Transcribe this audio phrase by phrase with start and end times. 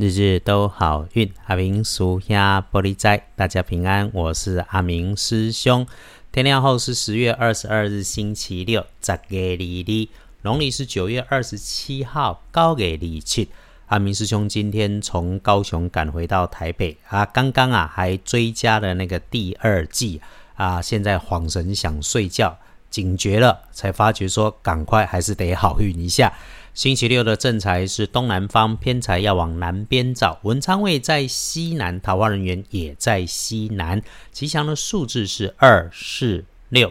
[0.00, 4.10] 日日都好运，阿明属下玻璃斋，大家平安。
[4.14, 5.86] 我是阿明师兄。
[6.32, 10.08] 天亮后是十月二十二日，星期六，十月二日，
[10.40, 13.50] 农历是九月二十七号，高给二七。
[13.88, 20.22] 阿明师兄今天从高雄赶回到台北啊，刚刚啊还追加了那个第二季
[20.54, 22.56] 啊，现在恍神想睡觉，
[22.88, 26.32] 警觉了，才发觉说赶快还是得好运一下。
[26.80, 30.38] 星期六的正财是东南方，偏财要往南边找。
[30.44, 34.00] 文昌位在西南，桃花人员也在西南。
[34.32, 36.90] 吉祥的数字是二、四、六。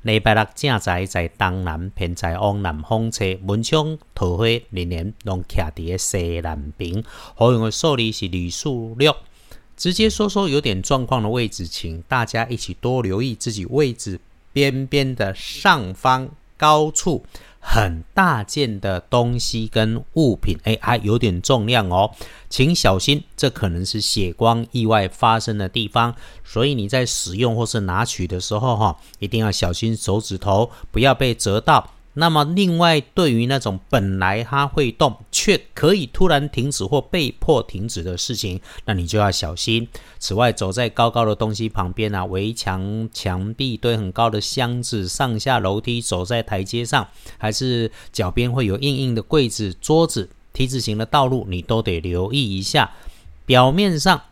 [0.00, 3.38] 礼拜六正财在东南，偏财往南方车。
[3.42, 7.04] 文昌桃花年年拢徛伫西南边。
[7.34, 9.14] 好用的数字是二、数六。
[9.76, 14.18] 直接说说有点状况的位置，请大家一起多留意自己位置
[14.54, 17.26] 边边的上方高处。
[17.68, 22.12] 很大件的东西跟物品，哎，还有点重量哦，
[22.48, 31.90] 请小心，这可能是血光意外发生的地方，所以你在使用或是拿取的时候，哈，一定要小心手指头不要被折到。
[32.18, 39.86] 那么，另外，对于那种本来它会动却可以突然停止或被迫停止的事情，那你就要小心。
[40.18, 47.06] 此外，走在高高的东西旁边啊，围墙、墙壁堆很高的箱子，上下楼梯，走在台阶上，
[47.36, 52.92] 还是脚边会有硬硬的柜子、桌子、T 字形的道路，你都得留意一下。
[53.44, 54.22] 表面上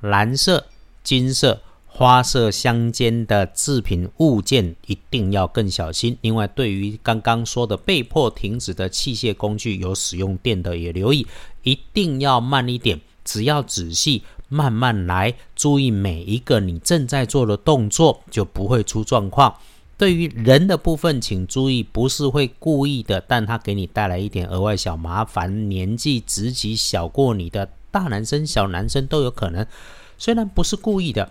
[0.00, 0.66] 蓝色、
[1.02, 1.62] 金色。
[1.92, 6.16] 花色相间的制品物件一定要更小心。
[6.22, 11.26] 另外，对于刚刚说的被迫停止的器械工具，有使用电的也留意，
[11.62, 12.98] 一定要慢一点。
[13.22, 19.54] 只要仔细慢慢来，注意每一个你正在做的动作，就不会出状况。
[19.98, 25.68] 对于人的部分，请注意，不是会故意的，但他给你带来一点额外小麻烦。
[25.68, 29.66] 年纪职级小过你的大男生、小男生都有可能，
[30.16, 31.30] 虽然不是故意的。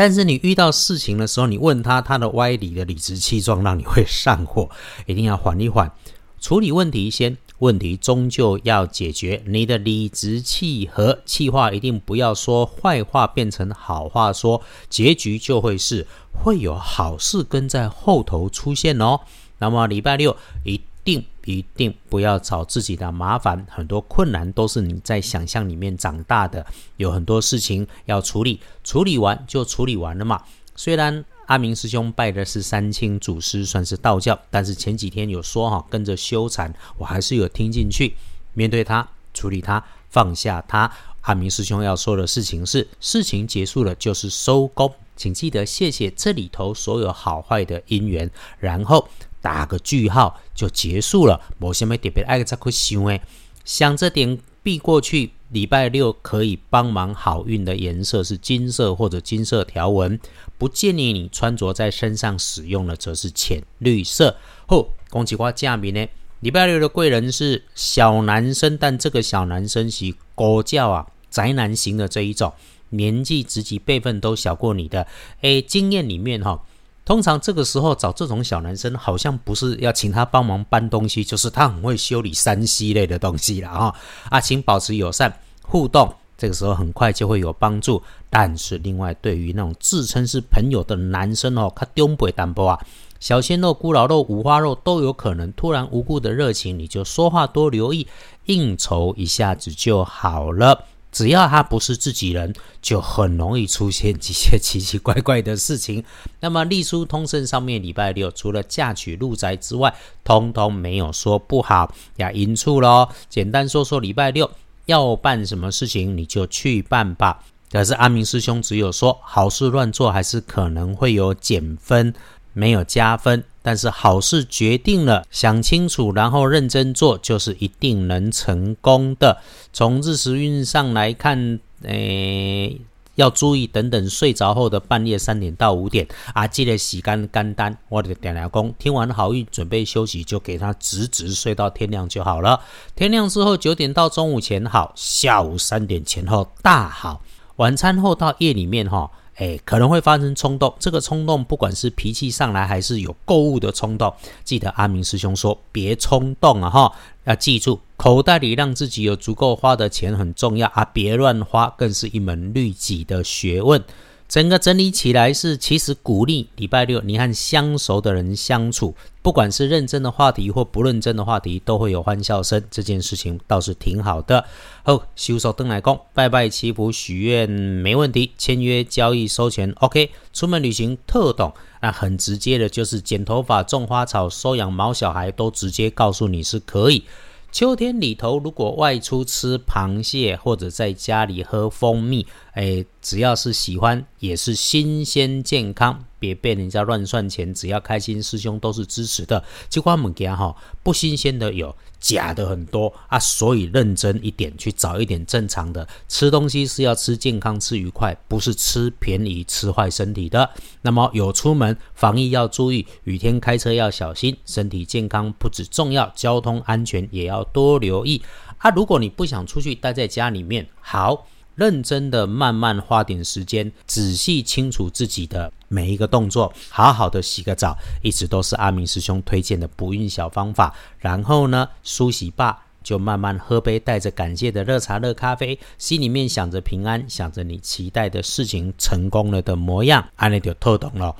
[0.00, 4.70] 但是你遇到事情的时候，你问他，他的歪理的理直气壮，让你会上火。
[5.04, 5.92] 一定要缓一缓，
[6.40, 9.42] 处理问题先，问题终究要解决。
[9.44, 19.20] 你的理直气和气话，一定不要说坏话变成好话说，结局就会是会有好事跟在后头出现哦。
[19.58, 20.80] 那么礼拜六一。
[21.04, 26.64] 定一定不要找自己的麻烦，很多困难都是你在想象里面长大的，
[26.96, 30.42] 有很多事情要处理，处理完就处理完了嘛。
[30.76, 38.14] 虽然阿明师兄拜的是三清祖师，算是道教，但是前几天有说哈，跟着修禅，我还是有听进去，
[38.54, 40.90] 面对他，处理他，放下他。
[41.22, 49.08] 阿明师兄要说的事情是，事情结束了就是收工，请记得谢谢这里头所有好坏的因缘，然后。
[49.40, 53.20] 打个句号就结束了，无什么特别爱再去想诶。
[53.64, 60.18] 想着点避过去，礼拜六可以帮忙好运的颜色是金色或者金色条纹，
[60.58, 64.36] 不建议你穿着在身上使用的则是浅绿色。
[64.66, 66.06] 后恭喜花嘉宾呢，
[66.40, 72.52] 礼拜六的贵人是小男生，但这个小男生是高教啊宅男型的这一种，
[72.90, 75.06] 年纪、职级、辈分都小过你的，
[75.42, 76.62] 诶，经验里面哈。
[77.04, 83.94] 通常这个时候找这种小男生，好像不是要请他帮忙搬东西，就是他很会修理山西类的东西了啊！
[84.28, 88.00] 啊，请保持友善互动，这个时候很快就会有帮助。
[88.28, 92.78] 但是另外，对于那种自称是朋友的男生哦，他丢不单薄啊，
[93.18, 98.06] 小鲜肉、咕老肉、五花肉都有可能突然无故的热情，你就说话多留意，
[98.46, 100.84] 应酬一下子就好了。
[101.12, 106.04] 只要他不是自己人，就很容易出现一些奇奇怪怪的事情。
[106.40, 109.94] 那么隶书通胜上面礼拜六除了嫁娶入宅之外，
[110.24, 113.08] 通通没有说不好呀，引出喽。
[113.28, 114.50] 简单说说礼拜六
[114.86, 117.44] 要办什么事情，你就去办吧。
[117.70, 122.14] 可是阿明师兄只有说好事乱做，还是可能会有减分。
[122.52, 129.38] 没有加分，但是好事决定了，想清楚，然后认真做，就是一定能成功的。
[129.72, 132.80] 从日时运上来看，诶，
[133.16, 137.76] 要注意等等睡着后的半夜三点到五点啊，记得洗干干单。
[137.90, 142.60] 我的点亮工听完好运，准备休息，就给他直直睡到天亮就好了。
[142.96, 147.20] 天亮之后九点到中午前好，下午三点前后大好，
[147.56, 149.10] 晚餐后到夜里面哈。
[149.40, 150.74] 哎，可能会发生冲动。
[150.78, 154.12] 这个冲动，不管是脾气上来，还是有购物的冲动，
[154.44, 156.68] 记得阿明师兄说，别冲动啊！
[156.68, 156.92] 哈，
[157.24, 160.84] 要记住，口袋里让自己有足够花的钱很重要啊！
[160.92, 163.82] 别乱花，更是一门律己的学问。
[164.30, 172.62] 整个整理起来是，其实鼓励礼拜六你和相熟的人相处，不管是认真的话题或不认真的话题，都会有欢笑声。
[172.70, 174.44] 这件事情倒是挺好的。
[174.84, 180.12] 哦，修手登来公拜拜祈福许愿没问题，签约交易收钱 OK。
[180.32, 187.02] 出门旅行特懂，那很直接的就是剪头发、种花草、收养毛小孩，都直接告诉你是可以。
[187.52, 197.52] 秋天里头，如果外出吃螃蟹或者在家里喝蜂蜜，哎，只要是喜欢，也是新鲜健康，别被人家乱算钱。
[197.52, 199.42] 只要开心，师兄都是支持的。
[199.68, 201.74] 就我们家哈，不新鲜的有。
[202.00, 205.86] 假的很多啊，所以认真一点，去找一点正常的。
[206.08, 210.48] 吃东西是要吃健康、吃愉快，不是吃便宜、吃坏身体的。
[210.80, 218.22] 那么有出门防疫要注意，雨天开车要小心，身体健康不止重要，交通安全也要多留意
[218.56, 218.70] 啊。
[218.70, 221.26] 如果你不想出去，待在家里面，好。
[221.60, 230.74] 认真的，慢慢花点时间，仔细清楚自己的每一个动作，好好的洗个澡，一直都是阿明师兄推荐的补运小方法。
[230.98, 241.14] 然后呢，梳洗罢，就慢慢喝杯带着感谢的热茶、热咖啡，心里面想着平安，想着你期待的事情成功了的模样，安尼就透懂了。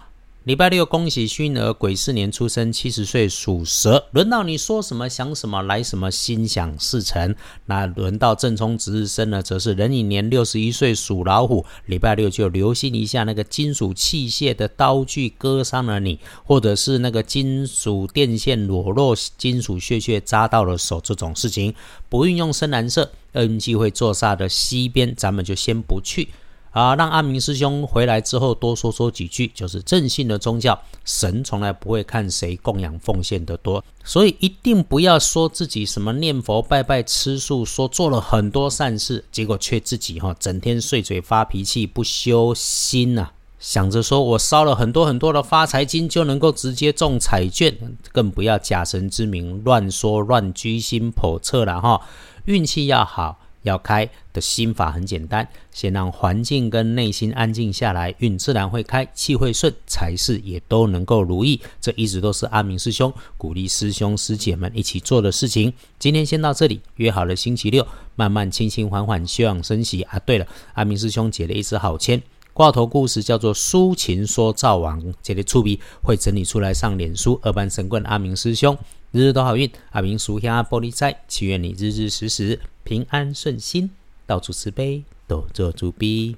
[0.51, 4.09] 礼拜六，恭喜熏儿，癸巳年出生，七十岁属蛇。
[4.11, 7.37] 轮到你说什么想什么来什么，心想事成。
[7.67, 11.65] 那轮到正冲值日生呢，则是壬寅年六十一岁属老虎。
[11.87, 21.73] 礼拜六就留心一下那个金属器械的刀具割伤了你，或者是那个金属电线裸露，金属屑屑扎到了手这种事情，
[22.09, 26.31] 不运用深蓝色，运气会坐煞的西边，咱们就先不去。
[26.71, 47.77] 啊，让阿明师兄回来之后多说说几句，就是正信的宗教，神从来不会看谁供养奉献的多，所以一定不要说自己什么念佛拜拜吃素，说做了很多善事，结果却自己哈整天碎嘴发脾气不修心呐，想着说我烧了很多很多的发财金就能够直接中彩券，
[48.13, 52.01] 更不要假神之名乱说乱居心叵测了哈，
[52.45, 53.40] 运气要好。
[53.63, 61.61] 要开的心法很简单，先让环境跟内心安静下来，运自然会开，气会顺，财事也都能够如意。
[61.81, 65.73] 这一直都是阿明师兄鼓励师兄师姐们一起做的事情。
[65.99, 70.19] 今天先到这里，约好了星期六慢慢轻轻缓缓休养生息啊。
[70.21, 77.39] 对了，阿明师兄解了一支好签，挂头故事叫做《抒情说赵王》，这里出笔会整理出来上脸书。
[77.43, 78.77] 二班神棍阿明师兄。
[79.13, 83.91] 日日都好运，阿明属下玻璃斋，祈愿你日日时时平安顺心，
[84.25, 86.37] 到处慈悲，多做主逼。